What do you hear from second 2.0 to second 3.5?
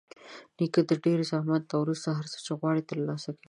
هر څه چې غواړي ترلاسه کوي.